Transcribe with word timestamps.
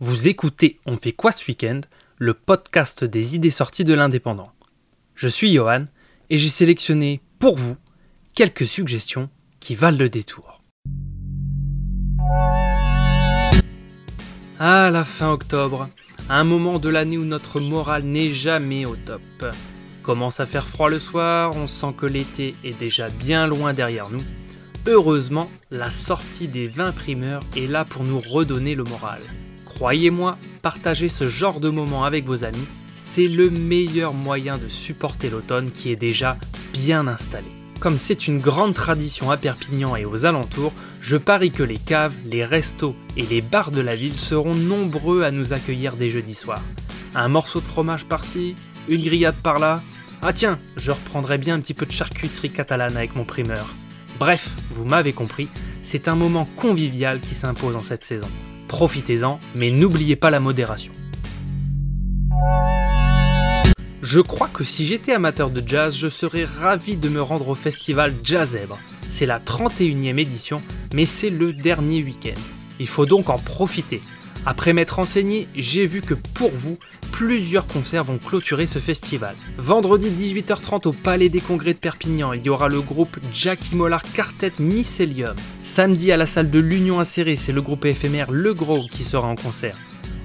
Vous 0.00 0.26
écoutez 0.26 0.80
On 0.86 0.96
fait 0.96 1.12
quoi 1.12 1.30
ce 1.30 1.46
week-end 1.46 1.80
Le 2.18 2.34
podcast 2.34 3.04
des 3.04 3.36
idées 3.36 3.52
sorties 3.52 3.84
de 3.84 3.94
l'indépendant. 3.94 4.50
Je 5.14 5.28
suis 5.28 5.54
Johan 5.54 5.84
et 6.30 6.36
j'ai 6.36 6.48
sélectionné 6.48 7.20
pour 7.38 7.56
vous 7.56 7.76
quelques 8.34 8.66
suggestions 8.66 9.30
qui 9.60 9.76
valent 9.76 9.96
le 9.96 10.08
détour. 10.08 10.64
À 14.58 14.90
la 14.90 15.04
fin 15.04 15.30
octobre, 15.30 15.88
un 16.28 16.42
moment 16.42 16.80
de 16.80 16.88
l'année 16.88 17.16
où 17.16 17.24
notre 17.24 17.60
morale 17.60 18.02
n'est 18.02 18.32
jamais 18.32 18.86
au 18.86 18.96
top. 18.96 19.22
Commence 20.02 20.40
à 20.40 20.46
faire 20.46 20.66
froid 20.66 20.90
le 20.90 20.98
soir, 20.98 21.52
on 21.54 21.68
sent 21.68 21.94
que 21.96 22.06
l'été 22.06 22.56
est 22.64 22.76
déjà 22.76 23.10
bien 23.10 23.46
loin 23.46 23.72
derrière 23.72 24.10
nous. 24.10 24.24
Heureusement, 24.88 25.48
la 25.70 25.92
sortie 25.92 26.48
des 26.48 26.66
20 26.66 26.90
primeurs 26.90 27.44
est 27.56 27.68
là 27.68 27.84
pour 27.84 28.02
nous 28.02 28.18
redonner 28.18 28.74
le 28.74 28.82
moral. 28.82 29.20
Croyez-moi, 29.74 30.38
partager 30.62 31.08
ce 31.08 31.28
genre 31.28 31.58
de 31.58 31.68
moment 31.68 32.04
avec 32.04 32.24
vos 32.24 32.44
amis, 32.44 32.66
c'est 32.94 33.26
le 33.26 33.50
meilleur 33.50 34.14
moyen 34.14 34.56
de 34.56 34.68
supporter 34.68 35.30
l'automne 35.30 35.72
qui 35.72 35.90
est 35.90 35.96
déjà 35.96 36.38
bien 36.72 37.08
installé. 37.08 37.48
Comme 37.80 37.98
c'est 37.98 38.28
une 38.28 38.38
grande 38.38 38.74
tradition 38.74 39.30
à 39.32 39.36
Perpignan 39.36 39.96
et 39.96 40.04
aux 40.04 40.26
alentours, 40.26 40.72
je 41.00 41.16
parie 41.16 41.50
que 41.50 41.64
les 41.64 41.78
caves, 41.78 42.14
les 42.24 42.44
restos 42.44 42.94
et 43.16 43.22
les 43.26 43.40
bars 43.40 43.72
de 43.72 43.80
la 43.80 43.96
ville 43.96 44.16
seront 44.16 44.54
nombreux 44.54 45.22
à 45.22 45.32
nous 45.32 45.52
accueillir 45.52 45.96
dès 45.96 46.08
jeudi 46.08 46.34
soir. 46.34 46.62
Un 47.14 47.28
morceau 47.28 47.60
de 47.60 47.66
fromage 47.66 48.04
par-ci, 48.04 48.54
une 48.88 49.02
grillade 49.02 49.36
par-là. 49.42 49.82
Ah 50.22 50.32
tiens, 50.32 50.60
je 50.76 50.92
reprendrai 50.92 51.36
bien 51.36 51.56
un 51.56 51.60
petit 51.60 51.74
peu 51.74 51.84
de 51.84 51.92
charcuterie 51.92 52.50
catalane 52.50 52.96
avec 52.96 53.16
mon 53.16 53.24
primeur. 53.24 53.66
Bref, 54.20 54.50
vous 54.70 54.84
m'avez 54.84 55.12
compris, 55.12 55.48
c'est 55.82 56.06
un 56.06 56.14
moment 56.14 56.48
convivial 56.56 57.20
qui 57.20 57.34
s'impose 57.34 57.74
en 57.74 57.82
cette 57.82 58.04
saison. 58.04 58.28
Profitez-en, 58.74 59.38
mais 59.54 59.70
n'oubliez 59.70 60.16
pas 60.16 60.30
la 60.30 60.40
modération. 60.40 60.92
Je 64.02 64.18
crois 64.18 64.48
que 64.48 64.64
si 64.64 64.84
j'étais 64.84 65.12
amateur 65.12 65.50
de 65.50 65.62
jazz, 65.64 65.96
je 65.96 66.08
serais 66.08 66.44
ravi 66.44 66.96
de 66.96 67.08
me 67.08 67.22
rendre 67.22 67.50
au 67.50 67.54
festival 67.54 68.12
Jazzèbre. 68.24 68.76
C'est 69.08 69.26
la 69.26 69.38
31e 69.38 70.18
édition, 70.18 70.60
mais 70.92 71.06
c'est 71.06 71.30
le 71.30 71.52
dernier 71.52 72.02
week-end. 72.02 72.40
Il 72.80 72.88
faut 72.88 73.06
donc 73.06 73.30
en 73.30 73.38
profiter. 73.38 74.02
Après 74.46 74.74
m'être 74.74 74.96
renseigné, 74.96 75.48
j'ai 75.54 75.86
vu 75.86 76.02
que 76.02 76.12
pour 76.12 76.50
vous, 76.50 76.76
plusieurs 77.12 77.66
concerts 77.66 78.04
vont 78.04 78.18
clôturer 78.18 78.66
ce 78.66 78.78
festival. 78.78 79.36
Vendredi 79.56 80.10
18h30 80.10 80.88
au 80.88 80.92
Palais 80.92 81.30
des 81.30 81.40
Congrès 81.40 81.72
de 81.72 81.78
Perpignan, 81.78 82.34
il 82.34 82.42
y 82.42 82.50
aura 82.50 82.68
le 82.68 82.82
groupe 82.82 83.16
Jackie 83.32 83.74
Mollard 83.74 84.02
Quartet 84.12 84.52
Mycelium. 84.58 85.34
Samedi 85.62 86.12
à 86.12 86.18
la 86.18 86.26
salle 86.26 86.50
de 86.50 86.58
l'Union 86.58 87.00
Insérée, 87.00 87.36
c'est 87.36 87.52
le 87.52 87.62
groupe 87.62 87.86
éphémère 87.86 88.30
Le 88.30 88.52
Gros 88.52 88.86
qui 88.90 89.02
sera 89.02 89.28
en 89.28 89.34
concert. 89.34 89.78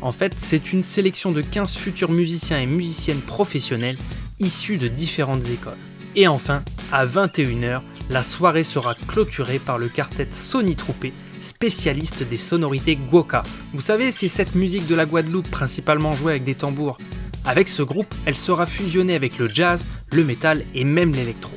En 0.00 0.12
fait, 0.12 0.34
c'est 0.38 0.72
une 0.72 0.82
sélection 0.82 1.30
de 1.30 1.42
15 1.42 1.76
futurs 1.76 2.12
musiciens 2.12 2.60
et 2.60 2.66
musiciennes 2.66 3.20
professionnels 3.20 3.98
issus 4.40 4.78
de 4.78 4.88
différentes 4.88 5.48
écoles. 5.50 5.76
Et 6.14 6.26
enfin, 6.26 6.62
à 6.90 7.04
21h, 7.04 7.82
la 8.10 8.22
soirée 8.22 8.64
sera 8.64 8.94
clôturée 8.94 9.58
par 9.58 9.78
le 9.78 9.88
quartet 9.88 10.28
Sony 10.30 10.76
Troupé 10.76 11.12
spécialiste 11.40 12.22
des 12.22 12.38
sonorités 12.38 12.96
Guoka. 12.96 13.42
Vous 13.72 13.80
savez, 13.80 14.10
c'est 14.10 14.28
cette 14.28 14.54
musique 14.54 14.86
de 14.86 14.94
la 14.94 15.06
Guadeloupe 15.06 15.50
principalement 15.50 16.12
jouée 16.12 16.32
avec 16.32 16.44
des 16.44 16.54
tambours. 16.54 16.98
Avec 17.44 17.68
ce 17.68 17.82
groupe, 17.82 18.12
elle 18.24 18.36
sera 18.36 18.66
fusionnée 18.66 19.14
avec 19.14 19.38
le 19.38 19.48
jazz, 19.48 19.84
le 20.12 20.24
métal 20.24 20.64
et 20.74 20.84
même 20.84 21.12
l'électro. 21.12 21.52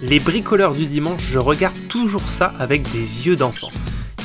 Les 0.00 0.20
bricoleurs 0.20 0.74
du 0.74 0.86
dimanche, 0.86 1.22
je 1.22 1.40
regarde 1.40 1.76
toujours 1.88 2.28
ça 2.28 2.54
avec 2.58 2.82
des 2.92 3.26
yeux 3.26 3.34
d'enfant. 3.34 3.72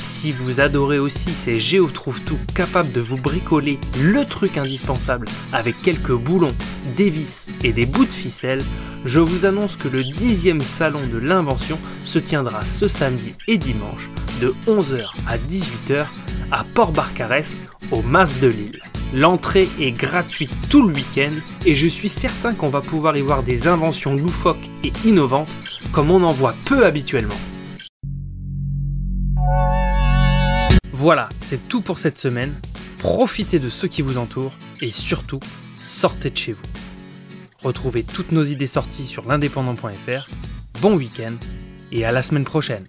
Si 0.03 0.33
vous 0.33 0.59
adorez 0.59 0.99
aussi 0.99 1.33
ces 1.33 1.59
géotrouve-tout 1.59 2.37
capables 2.53 2.91
de 2.91 2.99
vous 2.99 3.15
bricoler 3.15 3.79
le 4.01 4.25
truc 4.25 4.57
indispensable 4.57 5.29
avec 5.53 5.81
quelques 5.81 6.11
boulons, 6.11 6.53
des 6.97 7.09
vis 7.09 7.47
et 7.63 7.71
des 7.71 7.85
bouts 7.85 8.03
de 8.03 8.11
ficelle, 8.11 8.61
je 9.05 9.21
vous 9.21 9.45
annonce 9.45 9.77
que 9.77 9.87
le 9.87 10.01
10e 10.01 10.59
salon 10.59 10.99
de 11.09 11.17
l'invention 11.17 11.79
se 12.03 12.19
tiendra 12.19 12.65
ce 12.65 12.89
samedi 12.89 13.31
et 13.47 13.57
dimanche 13.57 14.09
de 14.41 14.53
11h 14.67 15.09
à 15.25 15.37
18h 15.37 16.05
à 16.51 16.65
Port-Barcarès 16.65 17.63
au 17.91 18.01
Mas 18.01 18.41
de 18.41 18.47
Lille. 18.47 18.81
L'entrée 19.13 19.69
est 19.79 19.91
gratuite 19.91 20.51
tout 20.69 20.85
le 20.85 20.93
week-end 20.93 21.31
et 21.65 21.75
je 21.75 21.87
suis 21.87 22.09
certain 22.09 22.53
qu'on 22.53 22.69
va 22.69 22.81
pouvoir 22.81 23.15
y 23.15 23.21
voir 23.21 23.41
des 23.41 23.69
inventions 23.69 24.15
loufoques 24.15 24.69
et 24.83 24.91
innovantes 25.05 25.55
comme 25.93 26.11
on 26.11 26.23
en 26.23 26.33
voit 26.33 26.55
peu 26.65 26.85
habituellement. 26.85 27.39
Voilà, 31.03 31.27
c'est 31.41 31.67
tout 31.67 31.81
pour 31.81 31.99
cette 31.99 32.17
semaine. 32.17 32.55
Profitez 32.97 33.59
de 33.59 33.67
ceux 33.67 33.89
qui 33.89 34.01
vous 34.01 34.17
entourent 34.17 34.53
et 34.79 34.89
surtout, 34.89 35.41
sortez 35.81 36.29
de 36.29 36.37
chez 36.37 36.53
vous. 36.53 36.63
Retrouvez 37.61 38.03
toutes 38.03 38.31
nos 38.31 38.43
idées 38.43 38.67
sorties 38.67 39.03
sur 39.03 39.27
l'indépendant.fr. 39.27 40.29
Bon 40.79 40.95
week-end 40.95 41.33
et 41.91 42.05
à 42.05 42.13
la 42.13 42.23
semaine 42.23 42.45
prochaine. 42.45 42.87